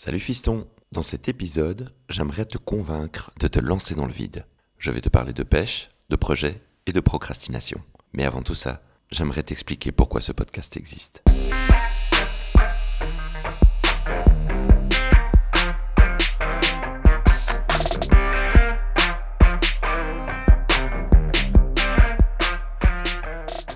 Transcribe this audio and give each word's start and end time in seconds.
Salut 0.00 0.20
fiston, 0.20 0.68
dans 0.92 1.02
cet 1.02 1.28
épisode, 1.28 1.92
j'aimerais 2.08 2.44
te 2.44 2.56
convaincre 2.56 3.32
de 3.40 3.48
te 3.48 3.58
lancer 3.58 3.96
dans 3.96 4.06
le 4.06 4.12
vide. 4.12 4.46
Je 4.78 4.92
vais 4.92 5.00
te 5.00 5.08
parler 5.08 5.32
de 5.32 5.42
pêche, 5.42 5.90
de 6.08 6.14
projet 6.14 6.62
et 6.86 6.92
de 6.92 7.00
procrastination. 7.00 7.80
Mais 8.12 8.24
avant 8.24 8.42
tout 8.42 8.54
ça, 8.54 8.80
j'aimerais 9.10 9.42
t'expliquer 9.42 9.90
pourquoi 9.90 10.20
ce 10.20 10.30
podcast 10.30 10.76
existe. 10.76 11.24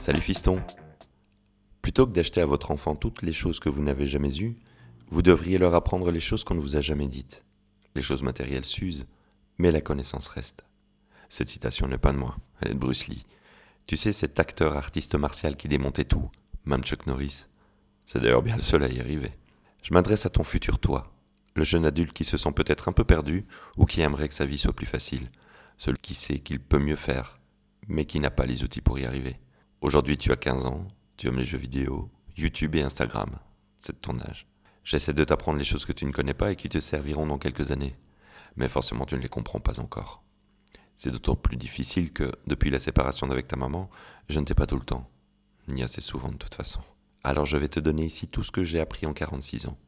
Salut 0.00 0.20
fiston. 0.20 0.62
Plutôt 1.82 2.06
que 2.06 2.12
d'acheter 2.12 2.40
à 2.40 2.46
votre 2.46 2.70
enfant 2.70 2.94
toutes 2.94 3.22
les 3.22 3.32
choses 3.32 3.58
que 3.58 3.68
vous 3.68 3.82
n'avez 3.82 4.06
jamais 4.06 4.38
eues, 4.38 4.54
vous 5.12 5.20
devriez 5.20 5.58
leur 5.58 5.74
apprendre 5.74 6.10
les 6.10 6.20
choses 6.20 6.42
qu'on 6.42 6.54
ne 6.54 6.60
vous 6.60 6.76
a 6.76 6.80
jamais 6.80 7.06
dites. 7.06 7.44
Les 7.94 8.00
choses 8.00 8.22
matérielles 8.22 8.64
s'usent, 8.64 9.04
mais 9.58 9.70
la 9.70 9.82
connaissance 9.82 10.26
reste. 10.26 10.64
Cette 11.28 11.50
citation 11.50 11.86
n'est 11.86 11.98
pas 11.98 12.12
de 12.12 12.16
moi, 12.16 12.38
elle 12.62 12.70
est 12.70 12.74
de 12.74 12.78
Bruce 12.78 13.08
Lee. 13.08 13.26
Tu 13.86 13.98
sais, 13.98 14.12
cet 14.12 14.40
acteur 14.40 14.74
artiste 14.74 15.14
martial 15.14 15.58
qui 15.58 15.68
démontait 15.68 16.06
tout, 16.06 16.30
même 16.64 16.80
Norris. 17.06 17.44
C'est 18.06 18.22
d'ailleurs 18.22 18.42
bien 18.42 18.56
le 18.56 18.62
seul 18.62 18.84
à 18.84 18.88
y 18.88 19.00
arriver. 19.00 19.32
Je 19.82 19.92
m'adresse 19.92 20.24
à 20.24 20.30
ton 20.30 20.44
futur 20.44 20.78
toi, 20.78 21.12
le 21.56 21.64
jeune 21.64 21.84
adulte 21.84 22.14
qui 22.14 22.24
se 22.24 22.38
sent 22.38 22.52
peut-être 22.52 22.88
un 22.88 22.92
peu 22.92 23.04
perdu 23.04 23.44
ou 23.76 23.84
qui 23.84 24.00
aimerait 24.00 24.28
que 24.28 24.34
sa 24.34 24.46
vie 24.46 24.56
soit 24.56 24.72
plus 24.72 24.86
facile, 24.86 25.30
celui 25.76 25.98
qui 25.98 26.14
sait 26.14 26.38
qu'il 26.38 26.58
peut 26.58 26.78
mieux 26.78 26.96
faire, 26.96 27.38
mais 27.86 28.06
qui 28.06 28.18
n'a 28.18 28.30
pas 28.30 28.46
les 28.46 28.64
outils 28.64 28.80
pour 28.80 28.98
y 28.98 29.04
arriver. 29.04 29.38
Aujourd'hui, 29.82 30.16
tu 30.16 30.32
as 30.32 30.36
15 30.36 30.64
ans, 30.64 30.88
tu 31.18 31.28
aimes 31.28 31.38
les 31.38 31.44
jeux 31.44 31.58
vidéo, 31.58 32.10
YouTube 32.34 32.76
et 32.76 32.82
Instagram. 32.82 33.28
C'est 33.78 33.92
de 33.92 33.98
ton 33.98 34.18
âge. 34.20 34.46
J'essaie 34.84 35.12
de 35.12 35.24
t'apprendre 35.24 35.58
les 35.58 35.64
choses 35.64 35.84
que 35.84 35.92
tu 35.92 36.04
ne 36.04 36.12
connais 36.12 36.34
pas 36.34 36.52
et 36.52 36.56
qui 36.56 36.68
te 36.68 36.80
serviront 36.80 37.26
dans 37.26 37.38
quelques 37.38 37.70
années. 37.70 37.96
Mais 38.56 38.68
forcément, 38.68 39.06
tu 39.06 39.14
ne 39.14 39.20
les 39.20 39.28
comprends 39.28 39.60
pas 39.60 39.80
encore. 39.80 40.22
C'est 40.96 41.10
d'autant 41.10 41.36
plus 41.36 41.56
difficile 41.56 42.12
que, 42.12 42.30
depuis 42.46 42.70
la 42.70 42.80
séparation 42.80 43.26
d'avec 43.26 43.48
ta 43.48 43.56
maman, 43.56 43.90
je 44.28 44.38
ne 44.38 44.44
t'ai 44.44 44.54
pas 44.54 44.66
tout 44.66 44.76
le 44.76 44.84
temps. 44.84 45.08
Ni 45.68 45.82
assez 45.82 46.00
souvent 46.00 46.30
de 46.30 46.36
toute 46.36 46.54
façon. 46.54 46.80
Alors 47.24 47.46
je 47.46 47.56
vais 47.56 47.68
te 47.68 47.80
donner 47.80 48.04
ici 48.04 48.26
tout 48.26 48.42
ce 48.42 48.50
que 48.50 48.64
j'ai 48.64 48.80
appris 48.80 49.06
en 49.06 49.12
46 49.12 49.66
ans. 49.66 49.78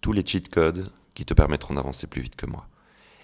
Tous 0.00 0.12
les 0.12 0.24
cheat 0.24 0.48
codes 0.48 0.92
qui 1.14 1.24
te 1.24 1.34
permettront 1.34 1.74
d'avancer 1.74 2.06
plus 2.06 2.22
vite 2.22 2.36
que 2.36 2.46
moi. 2.46 2.68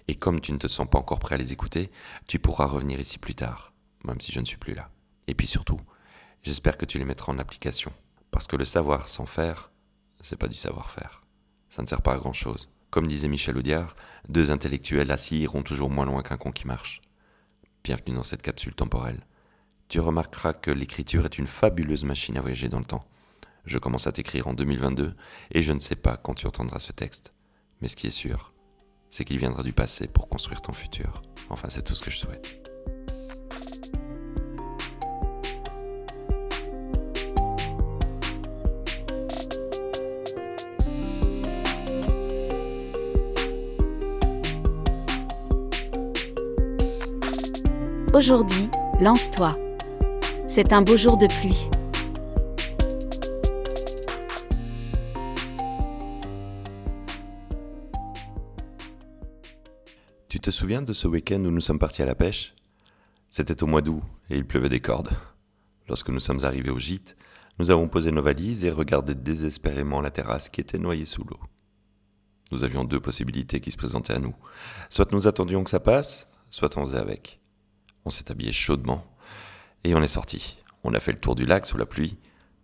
Et 0.09 0.17
comme 0.17 0.41
tu 0.41 0.53
ne 0.53 0.59
te 0.59 0.67
sens 0.67 0.89
pas 0.89 0.98
encore 0.98 1.20
prêt 1.20 1.36
à 1.36 1.39
les 1.39 1.53
écouter, 1.53 1.91
tu 2.27 2.39
pourras 2.39 2.67
revenir 2.67 3.01
ici 3.01 3.19
plus 3.19 3.34
tard, 3.34 3.73
même 4.05 4.20
si 4.20 4.33
je 4.33 4.41
ne 4.41 4.45
suis 4.45 4.57
plus 4.57 4.75
là. 4.75 4.91
Et 5.29 5.34
puis 5.34 5.47
surtout, 5.47 5.81
j'espère 6.42 6.77
que 6.77 6.84
tu 6.84 6.98
les 6.98 7.05
mettras 7.05 7.33
en 7.33 7.39
application. 7.39 7.92
Parce 8.31 8.47
que 8.47 8.57
le 8.57 8.64
savoir 8.64 9.09
sans 9.09 9.27
faire, 9.27 9.72
c'est 10.23 10.37
pas 10.37 10.48
du 10.48 10.55
savoir-faire. 10.55 11.23
Ça 11.69 11.83
ne 11.83 11.87
sert 11.87 12.01
pas 12.01 12.15
à 12.15 12.19
grand 12.19 12.33
chose. 12.33 12.70
Comme 12.91 13.06
disait 13.06 13.28
Michel 13.28 13.59
Audiard, 13.59 13.97
deux 14.29 14.51
intellectuels 14.51 15.11
assis 15.11 15.41
iront 15.41 15.62
toujours 15.62 15.91
moins 15.91 16.06
loin 16.06 16.23
qu'un 16.23 16.37
con 16.37 16.53
qui 16.53 16.67
marche. 16.67 17.01
Bienvenue 17.84 18.14
dans 18.14 18.23
cette 18.23 18.42
capsule 18.42 18.75
temporelle. 18.75 19.27
Tu 19.89 20.01
remarqueras 20.01 20.53
que 20.53 20.70
l'écriture 20.70 21.25
est 21.25 21.39
une 21.39 21.47
fabuleuse 21.47 22.05
machine 22.05 22.37
à 22.39 22.41
voyager 22.41 22.69
dans 22.69 22.79
le 22.79 22.84
temps. 22.84 23.05
Je 23.64 23.79
commence 23.79 24.06
à 24.06 24.12
t'écrire 24.12 24.47
en 24.47 24.55
2022 24.55 25.14
et 25.53 25.62
je 25.62 25.73
ne 25.73 25.81
sais 25.81 25.97
pas 25.97 26.17
quand 26.17 26.34
tu 26.34 26.47
entendras 26.47 26.79
ce 26.79 26.92
texte. 26.92 27.34
Mais 27.81 27.89
ce 27.89 27.97
qui 27.97 28.07
est 28.07 28.11
sûr, 28.11 28.53
c'est 29.11 29.25
qu'il 29.25 29.39
viendra 29.39 29.62
du 29.62 29.73
passé 29.73 30.07
pour 30.07 30.29
construire 30.29 30.62
ton 30.62 30.73
futur. 30.73 31.23
Enfin, 31.51 31.69
c'est 31.69 31.83
tout 31.83 31.95
ce 31.95 32.03
que 32.03 32.11
je 32.11 32.19
souhaite. 32.19 32.72
Aujourd'hui, 48.14 48.68
lance-toi. 49.00 49.58
C'est 50.46 50.74
un 50.74 50.83
beau 50.83 50.98
jour 50.98 51.17
de 51.17 51.27
pluie. 51.27 51.67
Tu 60.28 60.40
te 60.40 60.51
souviens 60.51 60.83
de 60.83 60.92
ce 60.92 61.08
week-end 61.08 61.42
où 61.42 61.51
nous 61.51 61.62
sommes 61.62 61.78
partis 61.78 62.02
à 62.02 62.05
la 62.05 62.14
pêche? 62.14 62.55
C'était 63.30 63.62
au 63.62 63.67
mois 63.67 63.80
d'août 63.80 64.02
et 64.28 64.36
il 64.36 64.46
pleuvait 64.46 64.68
des 64.68 64.80
cordes. 64.80 65.08
Lorsque 65.89 66.11
nous 66.11 66.20
sommes 66.20 66.45
arrivés 66.45 66.70
au 66.70 66.78
gîte, 66.78 67.17
nous 67.58 67.70
avons 67.70 67.89
posé 67.89 68.12
nos 68.12 68.20
valises 68.20 68.67
et 68.67 68.70
regardé 68.70 69.14
désespérément 69.14 70.02
la 70.02 70.11
terrasse 70.11 70.51
qui 70.51 70.61
était 70.61 70.77
noyée 70.77 71.06
sous 71.06 71.24
l'eau. 71.24 71.40
Nous 72.51 72.62
avions 72.62 72.84
deux 72.84 73.01
possibilités 73.01 73.61
qui 73.61 73.70
se 73.70 73.78
présentaient 73.78 74.12
à 74.12 74.18
nous. 74.18 74.34
Soit 74.90 75.12
nous 75.12 75.27
attendions 75.27 75.64
que 75.64 75.70
ça 75.70 75.80
passe, 75.80 76.28
soit 76.51 76.77
on 76.77 76.84
faisait 76.84 76.98
avec. 76.98 77.42
On 78.05 78.11
s'est 78.11 78.30
habillé 78.30 78.52
chaudement 78.52 79.05
et 79.85 79.95
on 79.95 80.02
est 80.02 80.08
sorti. 80.08 80.58
On 80.85 80.95
a 80.95 81.01
fait 81.01 81.13
le 81.13 81.20
tour 81.20 81.35
du 81.35 81.46
lac 81.46 81.67
sous 81.67 81.79
la 81.79 81.86
pluie 81.86 82.18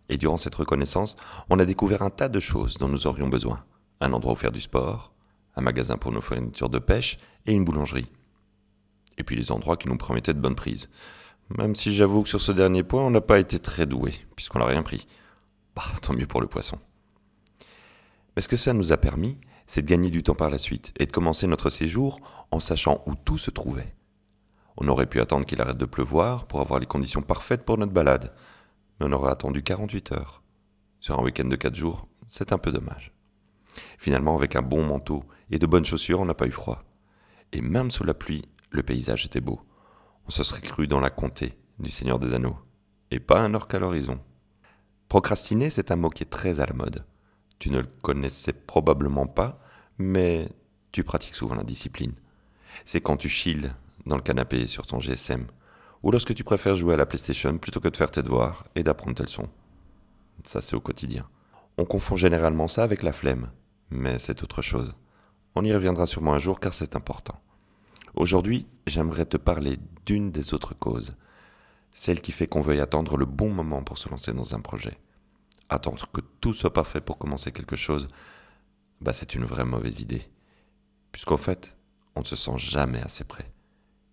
et 0.09 0.17
durant 0.17 0.37
cette 0.37 0.55
reconnaissance, 0.55 1.17
on 1.51 1.59
a 1.59 1.65
découvert 1.65 2.03
un 2.03 2.11
tas 2.11 2.29
de 2.29 2.41
choses 2.41 2.79
dont 2.79 2.89
nous 2.89 3.07
aurions 3.07 3.29
besoin. 3.29 3.65
Un 4.01 4.13
endroit 4.13 4.33
où 4.33 4.37
faire 4.37 4.53
du 4.53 4.61
sport, 4.61 5.13
un 5.57 5.61
magasin 5.61 5.97
pour 5.97 6.13
nos 6.13 6.21
fournitures 6.21 6.71
de 6.71 6.79
pêche 6.79 7.19
et 7.47 7.53
une 7.53 7.65
boulangerie. 7.65 8.11
Et 9.19 9.25
puis 9.25 9.37
les 9.37 9.51
endroits 9.53 9.77
qui 9.77 9.89
nous 9.89 9.97
promettaient 9.97 10.35
de 10.35 10.41
bonnes 10.41 10.55
prises. 10.55 10.89
Même 11.57 11.75
si 11.75 11.93
j'avoue 11.93 12.23
que 12.23 12.29
sur 12.29 12.41
ce 12.41 12.53
dernier 12.53 12.83
point, 12.83 13.05
on 13.05 13.11
n'a 13.11 13.21
pas 13.21 13.39
été 13.39 13.59
très 13.59 13.87
doué, 13.87 14.13
puisqu'on 14.37 14.59
n'a 14.59 14.67
rien 14.67 14.83
pris. 14.83 15.07
Bah, 15.75 15.83
tant 16.03 16.15
mieux 16.15 16.27
pour 16.27 16.41
le 16.41 16.47
poisson. 16.47 16.79
Mais 18.37 18.43
ce 18.43 18.49
que 18.49 18.57
ça 18.57 18.73
nous 18.73 18.93
a 18.93 18.97
permis, 18.97 19.39
c'est 19.67 19.83
de 19.83 19.87
gagner 19.87 20.11
du 20.11 20.23
temps 20.23 20.35
par 20.35 20.51
la 20.51 20.59
suite 20.59 20.93
et 20.99 21.07
de 21.07 21.13
commencer 21.13 21.47
notre 21.47 21.71
séjour 21.71 22.21
en 22.51 22.61
sachant 22.61 23.03
où 23.07 23.15
tout 23.15 23.39
se 23.39 23.51
trouvait. 23.51 23.95
On 24.81 24.87
aurait 24.87 25.07
pu 25.07 25.21
attendre 25.21 25.45
qu'il 25.45 25.61
arrête 25.61 25.77
de 25.77 25.87
pleuvoir 25.87 26.47
pour 26.47 26.61
avoir 26.61 26.79
les 26.79 26.87
conditions 26.87 27.21
parfaites 27.21 27.65
pour 27.65 27.79
notre 27.79 27.93
balade, 27.93 28.33
mais 28.99 29.07
on 29.07 29.13
aurait 29.13 29.33
attendu 29.33 29.65
48 29.65 30.13
heures. 30.13 30.41
Sur 31.01 31.19
un 31.19 31.23
week-end 31.25 31.47
de 31.47 31.57
4 31.57 31.75
jours, 31.75 32.07
c'est 32.29 32.53
un 32.53 32.59
peu 32.59 32.71
dommage. 32.71 33.13
Finalement, 33.99 34.37
avec 34.37 34.55
un 34.55 34.63
bon 34.63 34.85
manteau 34.85 35.25
et 35.51 35.59
de 35.59 35.67
bonnes 35.67 35.85
chaussures, 35.85 36.21
on 36.21 36.27
n'a 36.27 36.35
pas 36.35 36.47
eu 36.47 36.53
froid. 36.53 36.85
Et 37.53 37.61
même 37.61 37.91
sous 37.91 38.05
la 38.05 38.15
pluie, 38.15 38.45
le 38.71 38.85
paysage 38.85 39.25
était 39.25 39.41
beau. 39.41 39.61
On 40.27 40.31
se 40.31 40.45
serait 40.45 40.61
cru 40.61 40.87
dans 40.87 41.01
la 41.01 41.11
comté 41.11 41.59
du 41.81 41.91
Seigneur 41.91 42.21
des 42.21 42.35
Anneaux, 42.35 42.59
et 43.11 43.19
pas 43.19 43.41
un 43.41 43.55
orque 43.55 43.75
à 43.75 43.81
l'horizon. 43.81 44.21
Procrastiner, 45.09 45.71
c'est 45.71 45.91
un 45.91 45.97
mot 45.97 46.11
qui 46.11 46.23
est 46.23 46.27
très 46.27 46.61
à 46.61 46.67
la 46.67 46.75
mode. 46.75 47.05
Tu 47.59 47.71
ne 47.71 47.79
le 47.79 47.89
connaissais 48.03 48.53
probablement 48.53 49.27
pas, 49.27 49.61
mais 49.99 50.49
tu 50.93 51.03
pratiques 51.03 51.35
souvent 51.35 51.57
la 51.57 51.65
discipline. 51.65 52.15
C'est 52.85 53.01
quand 53.01 53.17
tu 53.17 53.29
chiles 53.29 53.75
dans 54.09 54.17
le 54.17 54.23
canapé 54.23 54.67
sur 54.67 54.87
ton 54.87 55.01
GSM, 55.01 55.47
ou 56.03 56.11
lorsque 56.11 56.35
tu 56.35 56.45
préfères 56.45 56.75
jouer 56.75 56.95
à 56.95 56.97
la 56.97 57.07
PlayStation 57.07 57.57
plutôt 57.59 57.81
que 57.81 57.89
de 57.89 57.97
faire 57.97 58.11
tes 58.11 58.23
devoirs 58.23 58.65
et 58.75 58.83
d'apprendre 58.83 59.15
tes 59.15 59.23
leçons. 59.23 59.49
Ça, 60.45 60.61
c'est 60.61 60.77
au 60.77 60.81
quotidien. 60.81 61.29
On 61.77 61.85
confond 61.85 62.17
généralement 62.17 62.69
ça 62.69 62.83
avec 62.83 63.03
la 63.03 63.13
flemme, 63.13 63.51
mais 63.91 64.19
c'est 64.19 64.43
autre 64.43 64.63
chose. 64.63 64.97
On 65.55 65.65
y 65.65 65.73
reviendra 65.73 66.07
sûrement 66.07 66.35
un 66.35 66.39
jour 66.39 66.61
car 66.61 66.75
c'est 66.75 66.97
important. 66.97 67.41
Aujourd'hui, 68.15 68.67
j'aimerais 68.87 69.27
te 69.27 69.37
parler 69.37 69.77
d'une 70.07 70.31
des 70.31 70.55
autres 70.55 70.75
causes, 70.75 71.13
celle 71.93 72.21
qui 72.21 72.33
fait 72.33 72.47
qu'on 72.47 72.61
veuille 72.61 72.81
attendre 72.81 73.17
le 73.17 73.27
bon 73.27 73.51
moment 73.51 73.83
pour 73.83 73.99
se 73.99 74.09
lancer 74.09 74.33
dans 74.33 74.55
un 74.55 74.61
projet. 74.61 74.99
Attendre 75.69 76.07
que 76.13 76.21
tout 76.41 76.55
soit 76.55 76.73
parfait 76.73 77.01
pour 77.01 77.19
commencer 77.19 77.53
quelque 77.53 77.77
chose, 77.77 78.07
bah 79.01 79.13
c'est 79.13 79.35
une 79.35 79.45
vraie 79.45 79.65
mauvaise 79.65 80.01
idée. 80.01 80.23
Puisqu'en 81.13 81.37
fait, 81.37 81.77
on 82.15 82.21
ne 82.21 82.25
se 82.25 82.37
sent 82.37 82.57
jamais 82.57 83.03
assez 83.03 83.25
prêt. 83.25 83.53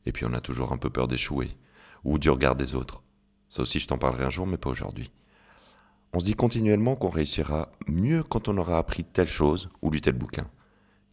Et 0.06 0.12
puis 0.12 0.26
on 0.26 0.34
a 0.34 0.42
toujours 0.42 0.72
un 0.72 0.78
peu 0.78 0.90
peur 0.90 1.08
d'échouer, 1.08 1.50
ou 2.04 2.20
du 2.20 2.30
regard 2.30 2.56
des 2.56 2.76
autres. 2.76 3.02
Ça 3.50 3.62
aussi 3.62 3.80
je 3.80 3.88
t'en 3.88 3.98
parlerai 3.98 4.26
un 4.26 4.30
jour, 4.30 4.48
mais 4.48 4.58
pas 4.58 4.70
aujourd'hui. 4.70 5.12
On 6.14 6.20
se 6.20 6.26
dit 6.26 6.34
continuellement 6.34 6.96
qu'on 6.96 7.10
réussira 7.10 7.72
mieux 7.88 8.24
quand 8.24 8.48
on 8.48 8.58
aura 8.58 8.78
appris 8.78 9.04
telle 9.04 9.28
chose 9.28 9.70
ou 9.82 9.92
lu 9.92 10.02
tel 10.02 10.14
bouquin, 10.14 10.50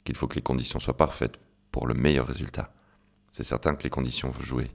qu'il 0.04 0.16
faut 0.16 0.28
que 0.28 0.36
les 0.36 0.42
conditions 0.42 0.80
soient 0.80 0.96
parfaites 0.96 1.40
pour 1.70 1.86
le 1.86 1.94
meilleur 1.94 2.26
résultat. 2.26 2.72
C'est 3.30 3.44
certain 3.44 3.74
que 3.74 3.82
les 3.82 3.90
conditions 3.90 4.30
vont 4.30 4.42
jouer, 4.42 4.70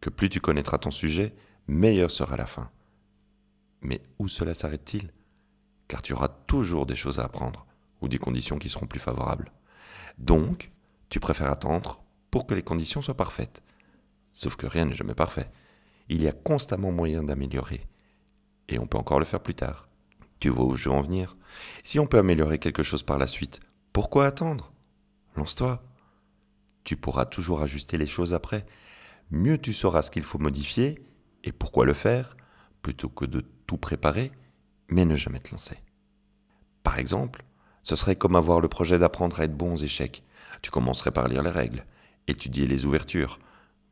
que 0.00 0.10
plus 0.10 0.28
tu 0.28 0.40
connaîtras 0.40 0.78
ton 0.78 0.90
sujet, 0.90 1.34
meilleure 1.66 2.10
sera 2.10 2.36
la 2.36 2.46
fin. 2.46 2.70
Mais 3.80 4.02
où 4.18 4.28
cela 4.28 4.54
s'arrête-t-il? 4.54 5.10
Car 5.88 6.02
tu 6.02 6.12
auras 6.12 6.28
toujours 6.28 6.86
des 6.86 6.96
choses 6.96 7.18
à 7.18 7.24
apprendre, 7.24 7.66
ou 8.00 8.08
des 8.08 8.18
conditions 8.18 8.58
qui 8.58 8.68
seront 8.68 8.86
plus 8.86 9.00
favorables. 9.00 9.50
Donc, 10.18 10.70
tu 11.08 11.18
préfères 11.18 11.50
attendre 11.50 12.04
que 12.46 12.54
les 12.54 12.62
conditions 12.62 13.02
soient 13.02 13.16
parfaites. 13.16 13.62
Sauf 14.32 14.56
que 14.56 14.66
rien 14.66 14.84
n'est 14.84 14.94
jamais 14.94 15.14
parfait. 15.14 15.50
Il 16.08 16.22
y 16.22 16.28
a 16.28 16.32
constamment 16.32 16.92
moyen 16.92 17.22
d'améliorer. 17.22 17.86
Et 18.68 18.78
on 18.78 18.86
peut 18.86 18.98
encore 18.98 19.18
le 19.18 19.24
faire 19.24 19.42
plus 19.42 19.54
tard. 19.54 19.88
Tu 20.40 20.48
vois 20.48 20.64
où 20.64 20.76
je 20.76 20.88
veux 20.88 20.94
en 20.94 21.02
venir 21.02 21.36
Si 21.82 21.98
on 21.98 22.06
peut 22.06 22.18
améliorer 22.18 22.58
quelque 22.58 22.82
chose 22.82 23.02
par 23.02 23.18
la 23.18 23.26
suite, 23.26 23.60
pourquoi 23.92 24.26
attendre? 24.26 24.72
Lance-toi. 25.36 25.82
Tu 26.84 26.96
pourras 26.96 27.24
toujours 27.24 27.60
ajuster 27.62 27.98
les 27.98 28.06
choses 28.06 28.32
après. 28.32 28.64
Mieux 29.30 29.58
tu 29.58 29.72
sauras 29.72 30.02
ce 30.02 30.10
qu'il 30.10 30.22
faut 30.22 30.38
modifier 30.38 31.04
et 31.44 31.52
pourquoi 31.52 31.84
le 31.84 31.94
faire, 31.94 32.36
plutôt 32.82 33.08
que 33.08 33.24
de 33.24 33.44
tout 33.66 33.76
préparer, 33.76 34.32
mais 34.88 35.04
ne 35.04 35.16
jamais 35.16 35.40
te 35.40 35.50
lancer. 35.50 35.78
Par 36.82 36.98
exemple, 36.98 37.44
Ce 37.82 37.96
serait 37.96 38.16
comme 38.16 38.36
avoir 38.36 38.60
le 38.60 38.68
projet 38.68 38.98
d'apprendre 38.98 39.40
à 39.40 39.44
être 39.44 39.56
bon 39.56 39.74
aux 39.74 39.78
échecs. 39.78 40.22
Tu 40.60 40.70
commencerais 40.70 41.10
par 41.10 41.26
lire 41.26 41.42
les 41.42 41.50
règles, 41.50 41.86
étudier 42.28 42.66
les 42.66 42.86
ouvertures. 42.86 43.38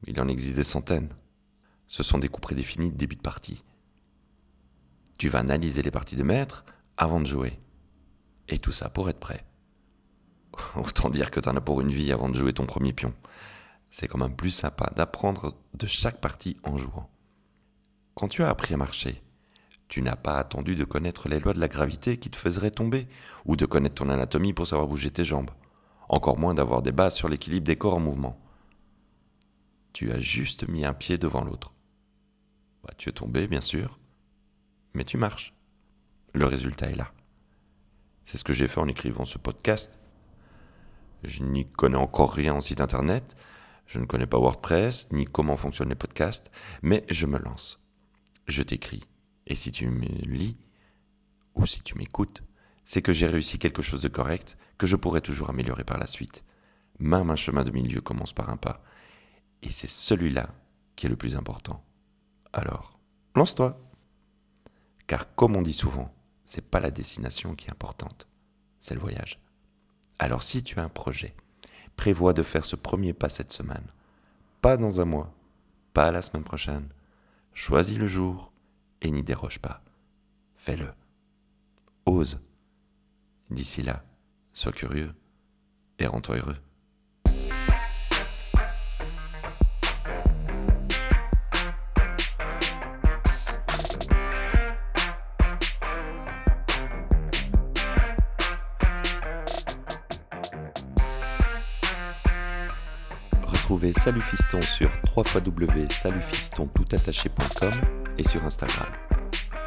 Il 0.07 0.21
en 0.21 0.29
existe 0.29 0.57
des 0.57 0.65
centaines. 0.65 1.09
Ce 1.87 2.03
sont 2.03 2.19
des 2.19 2.29
coups 2.29 2.47
prédéfinis 2.47 2.91
de 2.91 2.97
début 2.97 3.17
de 3.17 3.23
partie. 3.23 3.65
Tu 5.19 5.29
vas 5.29 5.39
analyser 5.39 5.83
les 5.83 5.91
parties 5.91 6.17
de 6.17 6.23
maître 6.23 6.65
avant 6.97 7.21
de 7.21 7.27
jouer. 7.27 7.59
Et 8.49 8.59
tout 8.59 8.73
ça 8.73 8.89
pour 8.89 9.09
être 9.09 9.21
prêt. 9.21 9.45
Autant 10.77 11.11
dire 11.11 11.31
que 11.31 11.41
t'en 11.41 11.57
as 11.57 11.61
pour 11.61 11.81
une 11.81 11.91
vie 11.91 12.13
avant 12.13 12.29
de 12.29 12.37
jouer 12.37 12.53
ton 12.53 12.67
premier 12.67 12.93
pion. 12.93 13.15
C'est 13.91 14.09
quand 14.09 14.19
même 14.19 14.37
plus 14.37 14.51
sympa 14.51 14.93
d'apprendre 14.95 15.55
de 15.75 15.87
chaque 15.87 16.21
partie 16.21 16.57
en 16.65 16.77
jouant. 16.77 17.09
Quand 18.15 18.29
tu 18.29 18.43
as 18.43 18.49
appris 18.49 18.75
à 18.75 18.77
marcher, 18.77 19.23
tu 19.89 20.03
n'as 20.03 20.17
pas 20.17 20.39
attendu 20.39 20.75
de 20.75 20.85
connaître 20.85 21.29
les 21.29 21.39
lois 21.39 21.53
de 21.53 21.61
la 21.61 21.69
gravité 21.69 22.17
qui 22.17 22.31
te 22.31 22.37
faiseraient 22.37 22.71
tomber, 22.71 23.07
ou 23.45 23.57
de 23.57 23.67
connaître 23.67 23.97
ton 23.97 24.09
anatomie 24.09 24.53
pour 24.53 24.67
savoir 24.67 24.89
bouger 24.89 25.11
tes 25.11 25.25
jambes, 25.25 25.51
encore 26.09 26.39
moins 26.39 26.55
d'avoir 26.55 26.83
des 26.83 26.93
bases 26.93 27.15
sur 27.15 27.29
l'équilibre 27.29 27.67
des 27.67 27.77
corps 27.77 27.95
en 27.95 28.01
mouvement. 28.01 28.39
Tu 29.93 30.13
as 30.13 30.19
juste 30.19 30.69
mis 30.69 30.85
un 30.85 30.95
pied 30.95 31.19
devant 31.19 31.45
l'autre. 31.45 31.73
Bah, 32.83 32.93
tu 32.97 33.09
es 33.09 33.13
tombé, 33.13 33.47
bien 33.47 33.61
sûr, 33.61 33.99
mais 34.95 35.05
tu 35.05 35.17
marches. 35.17 35.55
Le 36.33 36.47
résultat 36.47 36.91
est 36.91 36.97
là. 36.97 37.13
C'est 38.25 38.39
ce 38.39 38.45
que 38.45 38.53
j'ai 38.53 38.69
fait 38.69 38.81
en 38.81 38.89
écrivant 38.89 39.25
ce 39.25 39.39
podcast. 39.39 39.99
Je 41.23 41.43
n'y 41.43 41.67
connais 41.67 41.97
encore 41.97 42.33
rien 42.33 42.55
en 42.55 42.61
site 42.61 42.81
internet, 42.81 43.37
je 43.87 43.99
ne 43.99 44.05
connais 44.05 44.27
pas 44.27 44.39
WordPress, 44.39 45.11
ni 45.13 45.25
comment 45.25 45.57
fonctionnent 45.57 45.89
les 45.89 45.95
podcasts, 45.95 46.51
mais 46.83 47.05
je 47.09 47.27
me 47.27 47.39
lance. 47.39 47.81
Je 48.47 48.63
t'écris 48.63 49.05
et 49.47 49.55
si 49.55 49.71
tu 49.71 49.89
me 49.89 50.07
lis, 50.07 50.57
ou 51.55 51.67
si 51.67 51.83
tu 51.83 51.97
m'écoutes, 51.97 52.43
c'est 52.87 53.03
que 53.03 53.13
j'ai 53.13 53.27
réussi 53.27 53.59
quelque 53.59 53.83
chose 53.83 54.01
de 54.01 54.09
correct 54.09 54.57
que 54.79 54.87
je 54.87 54.97
pourrais 54.97 55.21
toujours 55.21 55.51
améliorer 55.51 55.85
par 55.85 55.99
la 55.99 56.07
suite. 56.07 56.45
Même 56.99 57.29
un 57.29 57.37
chemin 57.37 57.65
de 57.65 57.71
milieu 57.71 58.01
commence 58.01 58.33
par 58.33 58.49
un 58.49 58.57
pas. 58.57 58.83
Et 59.63 59.69
c'est 59.69 59.89
celui-là 59.89 60.49
qui 60.95 61.05
est 61.05 61.11
le 61.11 61.17
plus 61.17 61.37
important. 61.37 61.85
Alors, 62.55 62.99
lance-toi. 63.35 63.79
Car 65.07 65.35
comme 65.35 65.57
on 65.57 65.63
dit 65.63 65.75
souvent, 65.75 66.15
c'est 66.45 66.65
pas 66.65 66.81
la 66.81 66.91
destination 66.91 67.55
qui 67.55 67.67
est 67.67 67.73
importante, 67.73 68.29
c'est 68.81 68.95
le 68.95 69.01
voyage. 69.01 69.41
Alors 70.19 70.43
si 70.43 70.63
tu 70.63 70.79
as 70.79 70.85
un 70.85 70.89
projet, 70.89 71.35
prévois 71.97 72.33
de 72.33 72.43
faire 72.43 72.65
ce 72.65 72.77
premier 72.77 73.13
pas 73.13 73.29
cette 73.29 73.53
semaine. 73.53 73.87
Pas 74.63 74.77
dans 74.77 75.01
un 75.01 75.05
mois, 75.05 75.35
pas 75.93 76.11
la 76.11 76.23
semaine 76.23 76.45
prochaine. 76.45 76.89
Choisis 77.53 77.99
le 77.99 78.07
jour, 78.07 78.53
et 79.03 79.11
n'y 79.11 79.23
déroge 79.23 79.59
pas. 79.59 79.83
Fais-le. 80.55 80.93
Ose. 82.07 82.41
D'ici 83.51 83.83
là, 83.83 84.03
sois 84.53 84.73
curieux 84.73 85.13
et 85.99 86.07
rends-toi 86.07 86.37
heureux. 86.39 86.57
Retrouvez 103.45 103.93
Salut 103.93 104.23
Fiston 104.23 104.61
sur 104.63 104.91
www.salutfistontoutattaché.com 105.17 107.71
et 108.19 108.25
sur 108.25 108.45
Instagram. 108.45 108.89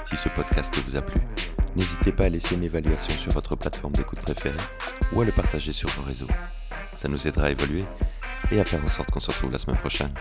Si 0.05 0.17
ce 0.17 0.27
podcast 0.29 0.73
vous 0.85 0.95
a 0.97 1.01
plu, 1.01 1.21
n'hésitez 1.75 2.11
pas 2.11 2.25
à 2.25 2.29
laisser 2.29 2.55
une 2.55 2.63
évaluation 2.63 3.13
sur 3.13 3.31
votre 3.31 3.55
plateforme 3.55 3.93
d'écoute 3.93 4.21
préférée 4.21 4.57
ou 5.13 5.21
à 5.21 5.25
le 5.25 5.31
partager 5.31 5.73
sur 5.73 5.89
vos 5.89 6.03
réseaux. 6.03 6.27
Ça 6.95 7.07
nous 7.07 7.27
aidera 7.27 7.47
à 7.47 7.51
évoluer 7.51 7.85
et 8.51 8.59
à 8.59 8.65
faire 8.65 8.83
en 8.83 8.87
sorte 8.87 9.11
qu'on 9.11 9.19
se 9.19 9.31
retrouve 9.31 9.51
la 9.51 9.59
semaine 9.59 9.77
prochaine. 9.77 10.13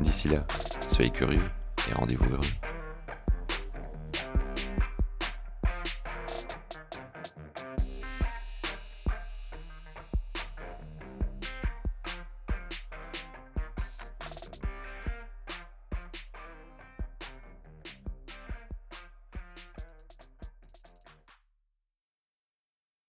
D'ici 0.00 0.28
là, 0.28 0.44
soyez 0.88 1.10
curieux 1.10 1.42
et 1.90 1.94
rendez-vous 1.94 2.24
heureux. 2.32 2.73